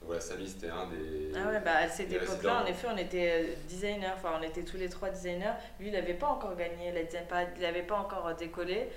[0.00, 1.32] Donc voilà, Samy, c'était un des.
[1.36, 4.76] Ah ouais, bah à cette époque-là, en effet, on était designers, enfin, on était tous
[4.76, 5.52] les trois designers.
[5.78, 8.88] Lui, il n'avait pas encore gagné la design parade, il n'avait pas encore décollé.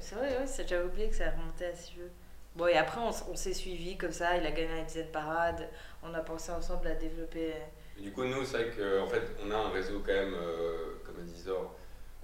[0.00, 2.10] C'est vrai, oui, j'avais oublié que ça remontait à si vieux.
[2.56, 5.68] Bon, et après, on, on s'est suivis comme ça, il a gagné la design parade,
[6.02, 7.54] on a pensé ensemble à développer.
[7.96, 10.96] Et du coup, nous, c'est vrai qu'en fait, on a un réseau quand même, euh,
[11.06, 11.76] comme a dit Zor,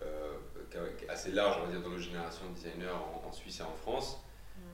[0.03, 0.33] euh,
[1.09, 3.75] assez large, on va dire, dans nos générations de designers en, en Suisse et en
[3.77, 4.21] France.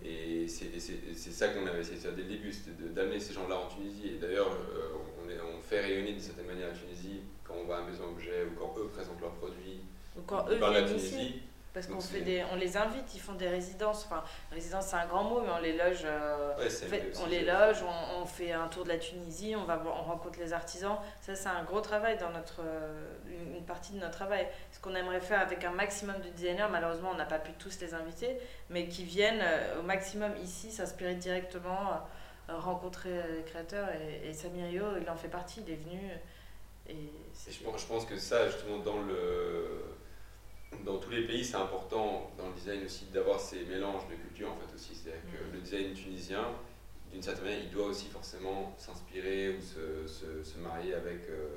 [0.05, 3.57] Et c'est ça qu'on avait essayé de faire dès le début, c'était d'amener ces gens-là
[3.57, 4.15] en Tunisie.
[4.15, 7.79] Et d'ailleurs, euh, on, on, fait rayonner d'une certaine manière la Tunisie quand on va
[7.79, 9.81] à Maison Objet ou quand eux présentent leurs produits.
[10.17, 11.43] Ou quand eux viennent ici.
[11.75, 14.05] Parce qu'on fait des, on les invite, ils font des résidences.
[14.05, 16.03] Enfin, résidence c'est un grand mot, mais on les loge.
[16.05, 19.55] Euh, ouais, en fait, on les loge, on, on, fait un tour de la Tunisie,
[19.57, 20.99] on va, on rencontre les artisans.
[21.23, 22.61] Ça, c'est un gros travail dans notre,
[23.27, 24.47] une, une partie de notre travail.
[24.71, 27.81] Ce qu'on aimerait faire avec un maximum de designers, malheureusement, on n'a pas pu tous
[27.81, 28.37] les inviter,
[28.69, 31.93] mais qui viennent euh, au maximum ici, s'inspirer directement,
[32.51, 33.89] euh, rencontrer les créateurs.
[33.95, 36.01] Et, et Samirio, il en fait partie, il est venu.
[36.87, 40.02] Et, et je, pense, je pense que ça, justement, dans le
[40.85, 44.51] dans tous les pays, c'est important dans le design aussi d'avoir ces mélanges de cultures
[44.51, 44.95] en fait aussi.
[44.95, 45.53] C'est-à-dire que mm.
[45.53, 46.45] le design tunisien,
[47.13, 51.49] d'une certaine manière, il doit aussi forcément s'inspirer ou se, se, se, marier avec euh,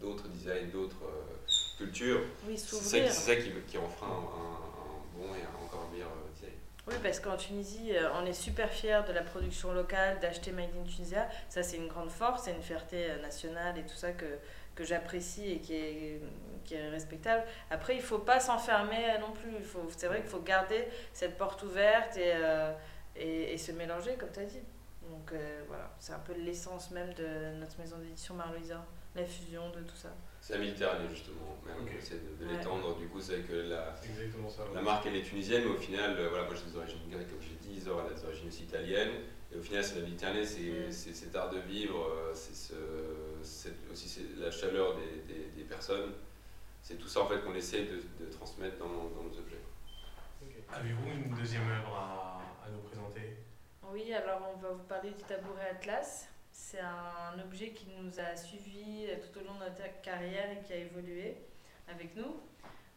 [0.00, 1.46] d'autres designs, d'autres euh,
[1.78, 2.20] cultures.
[2.46, 6.08] Oui, c'est ça, qui, qui en fera un, un, un, bon et un encore meilleur
[6.08, 6.54] euh, design.
[6.88, 10.84] Oui, parce qu'en Tunisie, on est super fiers de la production locale, d'acheter Made in
[10.84, 11.26] Tunisia.
[11.48, 14.26] Ça, c'est une grande force, c'est une fierté nationale et tout ça que,
[14.74, 16.20] que j'apprécie et qui est
[16.64, 17.44] qui est respectable.
[17.70, 19.54] Après, il ne faut pas s'enfermer non plus.
[19.96, 22.72] C'est vrai qu'il faut garder cette porte ouverte et, euh,
[23.14, 24.62] et, et, se mélanger, comme tu as dit.
[25.08, 28.84] Donc euh, voilà, c'est un peu l'essence même de notre maison d'édition Marlouisa,
[29.14, 30.08] la fusion de tout ça.
[30.40, 31.98] C'est la Méditerranée justement, même okay.
[32.00, 32.58] c'est de, de ouais.
[32.58, 32.96] l'étendre.
[32.98, 33.94] Du coup, c'est que la,
[34.74, 37.30] la marque elle est tunisienne, mais au final, euh, voilà, moi j'ai des origines grecques,
[37.30, 39.12] comme j'ai dit, Zora a des origines aussi italiennes.
[39.52, 41.14] Et au final, c'est la Méditerranée, c'est mm.
[41.14, 44.08] cet art de vivre, c'est ce, aussi
[44.54, 46.12] chaleur des, des, des personnes
[46.84, 49.62] c'est tout ça en fait qu'on essaie de, de, transmettre dans, dans nos objets.
[50.42, 50.62] Okay.
[50.70, 53.38] Avez-vous une deuxième œuvre à, à, nous présenter?
[53.90, 56.28] Oui, alors on va vous parler du tabouret Atlas.
[56.52, 60.74] C'est un objet qui nous a suivis tout au long de notre carrière et qui
[60.74, 61.38] a évolué.
[61.88, 62.36] avec nous.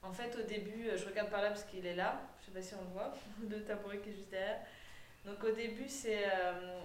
[0.03, 2.61] En fait, au début, je regarde par là parce qu'il est là, je sais pas
[2.61, 3.13] si on le voit,
[3.49, 4.59] le tabouret qui est juste derrière.
[5.27, 6.25] Donc au début, c'est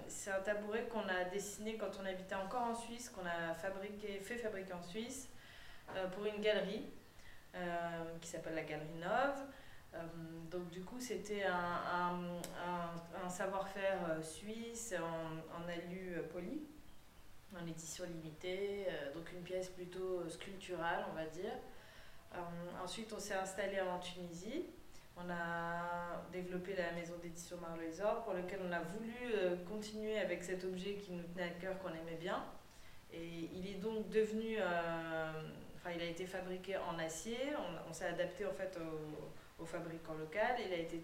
[0.08, 4.18] c'est un tabouret qu'on a dessiné quand on habitait encore en Suisse, qu'on a fabriqué,
[4.20, 5.30] fait fabriquer en Suisse
[6.12, 6.84] pour une galerie
[8.20, 9.46] qui s'appelle la Galerie Nove.
[9.94, 9.98] Euh,
[10.50, 16.62] donc du coup, c'était un, un, un, savoir-faire euh, suisse en, en alu euh, poli,
[17.54, 21.52] en édition limitée, donc une pièce plutôt sculpturale, on va dire.
[22.82, 24.64] ensuite, on s'est installé en Tunisie.
[25.16, 29.12] On a développé la maison d'édition Marloisor pour laquelle on a voulu
[29.68, 32.42] continuer avec cet objet qui nous tenait à cœur, qu'on aimait bien.
[33.12, 37.38] Et il est donc devenu, enfin, il a été fabriqué en acier.
[37.56, 40.56] On, on s'est adapté en fait au, au fabricant local.
[40.66, 41.02] Il a été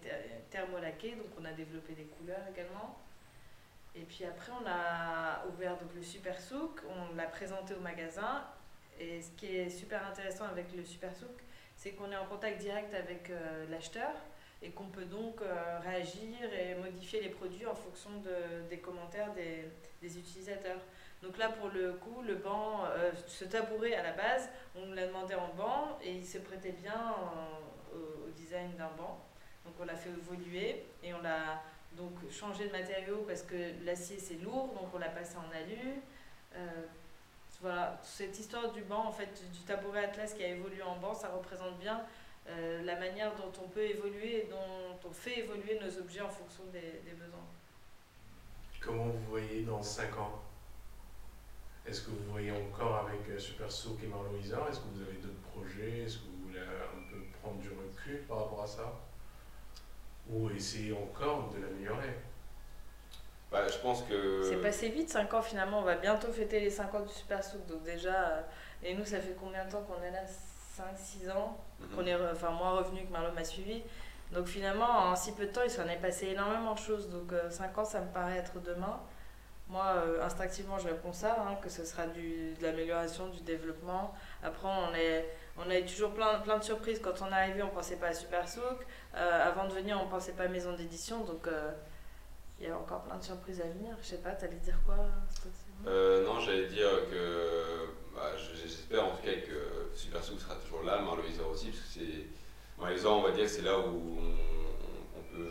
[0.49, 2.97] thermolaqué, donc on a développé des couleurs également.
[3.95, 8.43] Et puis après, on a ouvert donc, le Super Souk, on l'a présenté au magasin.
[8.99, 11.41] Et ce qui est super intéressant avec le Super Souk,
[11.79, 14.11] c'est qu'on est en contact direct avec euh, l'acheteur
[14.61, 19.31] et qu'on peut donc euh, réagir et modifier les produits en fonction de, des commentaires
[19.33, 19.63] des,
[20.01, 20.81] des, utilisateurs.
[21.23, 25.07] Donc là, pour le coup, le banc, euh, ce tabouret à la base, on l'a
[25.07, 29.25] demandé en banc et il se prêtait bien en, au, design d'un banc.
[29.63, 31.63] Donc on l'a fait évoluer et on l'a
[31.93, 36.01] donc changé de matériau parce que l'acier c'est lourd, donc on l'a passé en alu.
[36.55, 36.81] Euh,
[37.61, 41.13] voilà, cette histoire du banc, en fait, du tabouret Atlas qui a évolué en banc,
[41.13, 42.01] ça représente bien
[42.47, 46.29] euh, la manière dont on peut évoluer et dont on fait évoluer nos objets en
[46.29, 47.45] fonction des, besoins.
[48.79, 50.41] Comment vous voyez dans 5 ans?
[51.85, 55.17] Est-ce que vous voyez encore avec euh, Super Souk et Marlo Est-ce que vous avez
[55.17, 56.03] d'autres projets?
[56.03, 58.99] Est-ce que vous voulez un peu prendre du recul par rapport à ça?
[60.29, 62.15] Ou essayer encore de l'améliorer?
[63.51, 64.43] Bah, je pense que.
[64.43, 65.79] C'est passé vite, 5 ans finalement.
[65.79, 67.65] On va bientôt fêter les 5 ans du Super Souk.
[67.67, 68.41] Donc, déjà, euh,
[68.83, 70.23] et nous, ça fait combien de temps qu'on est là?
[70.77, 71.57] 5-6 ans?
[71.79, 71.95] Mhm.
[71.95, 73.81] qu'on est, Enfin, moi revenu que Marlon m'a suivi.
[74.31, 77.09] Donc, finalement, en si peu de temps, il s'en est passé énormément de choses.
[77.09, 78.99] Donc, 5 euh, ans, ça me paraît être demain.
[79.67, 84.13] Moi, euh, instinctivement, je réponds ça, hein, que ce sera du, de l'amélioration, du développement.
[84.43, 85.25] Après, on est
[85.65, 86.99] on a eu toujours plein, plein de surprises.
[86.99, 88.63] Quand on est arrivé, on pensait pas à Super Souk.
[89.15, 91.23] Euh, avant de venir, on pensait pas à maison d'édition.
[91.25, 91.71] Donc, euh,
[92.59, 93.95] il y a encore plein de surprises à venir.
[94.01, 94.97] Je sais pas, tu allais dire quoi
[95.87, 100.83] euh, Non, j'allais dire que bah, j'espère en tout cas que Super Souk sera toujours
[100.83, 102.25] là, Marloisor aussi, parce que c'est.
[102.77, 104.17] Marloisor, on va dire que c'est là où
[105.15, 105.49] on, peut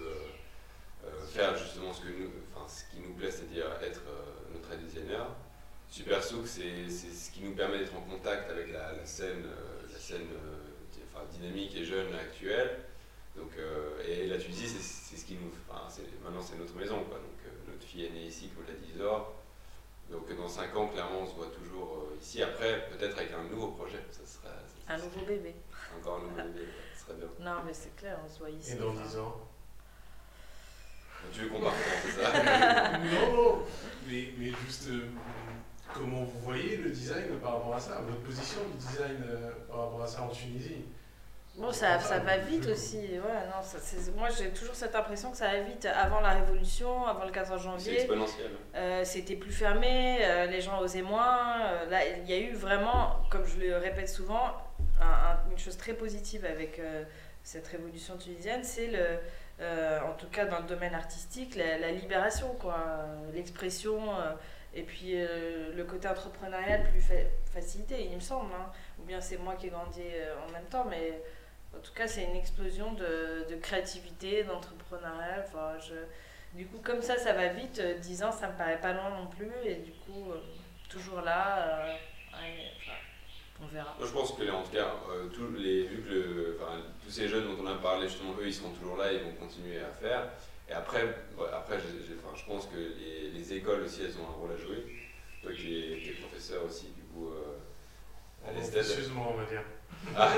[1.26, 2.30] faire justement ce, que nous,
[2.66, 4.02] ce qui nous plaît, c'est-à-dire être
[4.52, 5.26] notre designer.
[5.88, 9.44] Super Souk, c'est ce qui nous permet d'être en contact avec la, la scène
[10.08, 12.78] scène euh, enfin, dynamique et jeune actuelle.
[13.36, 15.50] Donc, euh, et la Tunisie, c'est ce qui nous.
[15.68, 15.82] Enfin,
[16.28, 17.02] maintenant, c'est notre maison.
[17.04, 17.18] Quoi.
[17.18, 19.34] Donc, euh, notre fille est née ici, comme l'a dit Isor.
[20.10, 22.42] Donc, dans 5 ans, clairement, on se voit toujours ici.
[22.42, 24.00] Après, peut-être avec un nouveau projet.
[24.10, 24.54] Ça sera,
[24.88, 25.54] un nouveau bébé.
[25.98, 27.28] Encore un nouveau bébé, ça serait bien.
[27.40, 28.72] Non, mais c'est clair, on se voit ici.
[28.72, 29.36] Et dans 10 ans
[31.32, 33.62] Tu veux qu'on parte c'est ça Non, non.
[34.06, 34.88] Mais, mais juste,
[35.94, 39.84] Comment vous voyez le design par rapport à ça Votre position du design euh, par
[39.84, 40.84] rapport à ça en Tunisie?
[41.58, 42.98] Bon, ça, ça va vite aussi.
[42.98, 43.78] Ouais, non, ça,
[44.16, 45.86] moi, j'ai toujours cette impression que ça va vite.
[45.86, 48.50] Avant la Révolution, avant le 14 janvier, exponentiel.
[48.74, 51.84] Euh, c'était plus fermé, euh, les gens osaient moins.
[51.90, 54.52] là, il y a eu vraiment, comme je le répète souvent,
[55.50, 56.80] une chose très positive avec
[57.42, 59.18] cette révolution tunisienne, c'est le,
[60.04, 62.76] en tout cas dans le domaine artistique, la, la libération, quoi,
[63.34, 64.00] l'expression
[64.74, 67.02] et puis euh, le côté entrepreneurial plus
[67.46, 68.52] facilité, il me semble.
[68.54, 68.70] Hein.
[69.00, 71.22] Ou bien c'est moi qui ai grandi euh, en même temps, mais
[71.76, 75.44] en tout cas, c'est une explosion de, de créativité, d'entrepreneuriat.
[75.46, 75.76] Enfin.
[76.54, 77.80] Du coup, comme ça, ça va vite.
[77.80, 79.52] 10 euh, ans, ça me paraît pas loin non plus.
[79.64, 80.32] Et du coup,
[80.88, 81.98] toujours là,
[83.60, 83.94] on verra.
[84.00, 84.94] Je pense que, en tout cas,
[85.32, 86.58] tous, les, vu que
[87.04, 89.32] tous ces jeunes dont on a parlé, justement, eux, ils seront toujours là, ils vont
[89.32, 90.30] continuer à faire.
[90.68, 91.02] Et après,
[91.52, 94.84] après je pense que les, les, écoles aussi, elles ont un rôle à jouer.
[95.42, 97.30] Toi qui es, professeur aussi, du coup,
[98.48, 99.10] euh, l'ESTED.
[99.16, 99.62] on va dire.
[100.16, 100.32] Ah,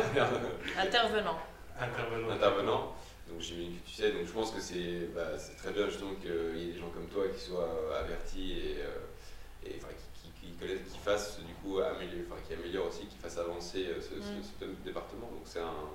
[0.79, 1.39] Intervenant.
[1.79, 2.31] Intervenant.
[2.31, 2.95] Intervenant.
[3.29, 6.31] Donc j'imagine que tu sais, donc je pense que c'est bah, très bien justement qu'il
[6.61, 10.51] y ait des gens comme toi qui soient euh, avertis et, euh, et qui, qui,
[10.51, 14.21] qui, qui, fassent du coup améliorer, enfin, qui améliorent aussi, qui fassent avancer euh, ce,
[14.21, 15.29] ce, ce, département.
[15.31, 15.91] Donc c'est un,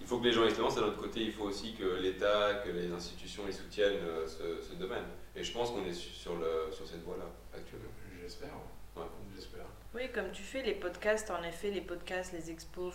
[0.00, 2.62] il faut que les gens excellents, c'est d'un autre côté, il faut aussi que l'État,
[2.64, 5.04] que les institutions les soutiennent euh, ce, domaine.
[5.34, 7.90] Et je pense qu'on est sur, le, sur cette voie-là actuellement.
[8.20, 8.50] J'espère.
[8.96, 9.04] Ouais.
[9.34, 9.66] J'espère.
[9.96, 12.92] Oui, comme tu fais les podcasts, en effet, les podcasts, les expos,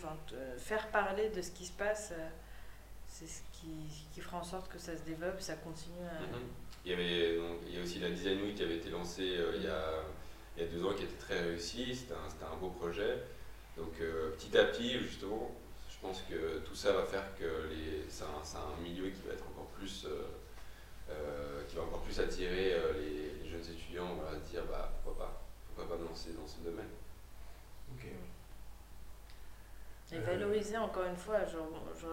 [0.60, 2.30] faire parler de ce qui se passe, euh,
[3.08, 6.22] c'est ce qui, qui, fera en sorte que ça se développe, ça continue à...
[6.22, 6.44] Mhm.
[6.86, 9.36] il, y avait, donc, il y a aussi la Design Week qui avait été lancée
[9.36, 10.04] euh, il, y a,
[10.56, 13.18] il y a deux ans, qui était très réussie, c'était un, un beau projet.
[13.78, 13.94] Donc
[14.38, 15.50] petit à petit, justement,
[15.90, 17.70] je pense que tout ça va faire que
[18.10, 20.06] c'est un, milieu qui va être encore plus,
[21.68, 25.41] qui va encore plus attirer les, jeunes étudiants à dire bah, pourquoi pas,
[25.82, 26.90] pourquoi pas me lancer dans ce domaine.
[27.94, 28.08] Ok.
[30.14, 31.40] Et valoriser encore une fois,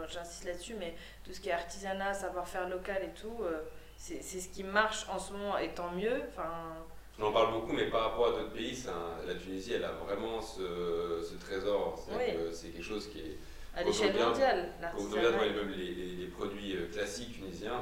[0.08, 3.42] j'insiste là-dessus, mais tout ce qui est artisanat, savoir-faire local et tout,
[3.96, 6.22] c'est ce qui marche en ce moment et tant mieux.
[6.28, 6.76] Enfin,
[7.20, 8.80] on en parle beaucoup, mais par rapport à d'autres pays,
[9.26, 11.98] la Tunisie, elle a vraiment ce, ce trésor.
[12.52, 13.38] C'est quelque chose qui est.
[13.74, 15.30] À l'échelle mondiale, l'artisanat.
[15.30, 17.80] Même les, les, produits euh, classiques tunisiens,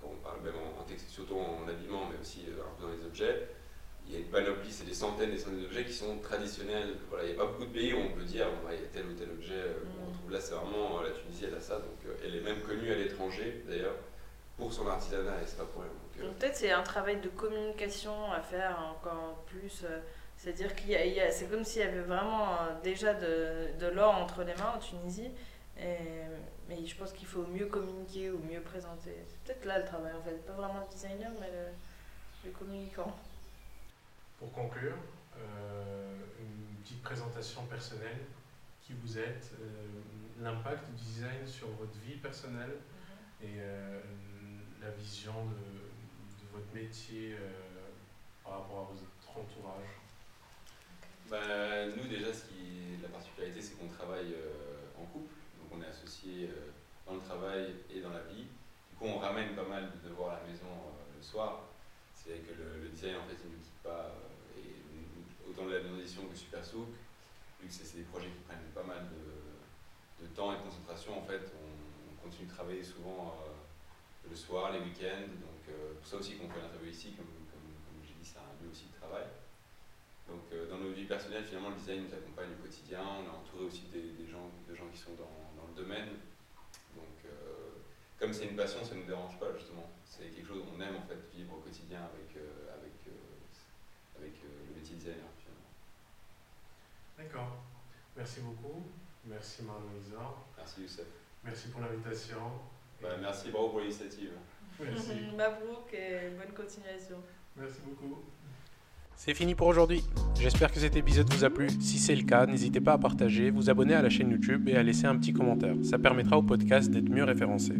[0.00, 2.92] quand on parle même en, texte, surtout en habillement, mais aussi euh, un peu dans
[2.92, 3.48] les objets,
[4.06, 6.94] il y a une panoplie, c'est des centaines et des centaines d'objets qui sont traditionnels.
[7.10, 8.88] Voilà, il n'y a pas beaucoup de pays où on peut dire il y a
[8.92, 10.08] tel ou tel objet euh, qu'on mm.
[10.08, 10.40] retrouve là.
[10.40, 11.76] C'est vraiment la Tunisie, elle a ça.
[11.76, 13.96] Donc, elle est même connue à l'étranger, d'ailleurs
[14.56, 16.22] pour son artisanat et c'est pas pour elle.
[16.22, 19.82] Donc, peut-être c'est un travail de communication à faire encore plus.
[19.84, 19.98] Euh,
[20.36, 24.14] c'est-à-dire qu'il y a, c'est comme s'il y avait vraiment euh, déjà de, de l'or
[24.14, 25.30] entre les mains en Tunisie.
[25.78, 25.98] Et,
[26.68, 29.14] mais je pense qu'il faut mieux communiquer ou mieux présenter.
[29.28, 31.48] C'est peut-être là le travail en fait, pas vraiment le designer, mais
[32.44, 33.12] le, communicant.
[34.38, 34.96] Pour conclure,
[35.36, 38.20] euh, une petite présentation personnelle.
[38.82, 39.50] Qui vous êtes,
[40.40, 42.76] l'impact du design sur votre vie personnelle
[43.42, 43.48] mhm.
[43.48, 43.60] et
[44.80, 45.86] la vision de,
[46.52, 47.90] votre métier euh,
[48.44, 49.92] par rapport à votre entourage
[51.28, 55.34] bah, Nous, déjà, ce qui, la particularité, c'est qu'on travaille euh, en couple.
[55.58, 56.70] Donc, on est associés euh,
[57.06, 58.46] dans le travail et dans la vie.
[58.90, 60.70] Du coup, on ramène pas mal de devoirs à la maison
[61.14, 61.64] le soir.
[62.14, 63.75] C'est vrai que le, design, en fait, il ne quitte
[64.56, 66.88] et, autant la maison d'édition que Super Souk,
[67.60, 69.06] vu que c'est des projets qui prennent pas mal
[70.20, 73.38] de, temps et de concentration, en fait, on, continue de travailler souvent
[74.28, 75.30] le soir, les week-ends.
[75.40, 77.26] Donc, euh, pour ça aussi qu'on fait l'interview ici, comme,
[78.02, 79.26] j'ai dit, c'est un lieu aussi de travail.
[80.28, 83.00] Donc, euh, dans nos vies personnelles, finalement, le design nous accompagne au quotidien.
[83.00, 86.18] On est entouré aussi des, gens, de gens qui sont dans, le domaine.
[86.94, 87.82] Donc, euh,
[88.18, 89.90] comme c'est une passion, ça ne nous dérange pas, justement.
[90.04, 92.42] C'est quelque chose qu'on aime, en fait, vivre au quotidien avec,
[94.26, 95.70] avec le métier designer, finalement.
[97.18, 97.62] D'accord.
[98.16, 98.82] Merci beaucoup.
[99.28, 100.34] Merci Marlisa.
[100.56, 101.06] Merci Youssef.
[101.44, 102.38] Merci pour l'invitation.
[103.02, 104.30] Bah, merci, bravo pour l'initiative.
[104.80, 105.12] Merci.
[105.36, 107.16] Mabrouk et bonne continuation.
[107.56, 108.22] Merci beaucoup.
[109.14, 110.04] C'est fini pour aujourd'hui.
[110.38, 111.68] J'espère que cet épisode vous a plu.
[111.80, 114.76] Si c'est le cas, n'hésitez pas à partager, vous abonner à la chaîne YouTube et
[114.76, 115.74] à laisser un petit commentaire.
[115.82, 117.72] Ça permettra au podcast d'être mieux référencé.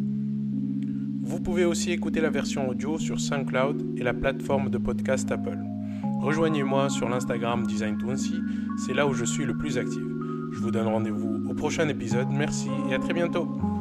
[1.23, 5.59] Vous pouvez aussi écouter la version audio sur SoundCloud et la plateforme de podcast Apple.
[6.21, 7.99] Rejoignez-moi sur l'Instagram Design
[8.79, 10.03] c'est là où je suis le plus actif.
[10.53, 12.29] Je vous donne rendez-vous au prochain épisode.
[12.31, 13.76] Merci et à très bientôt.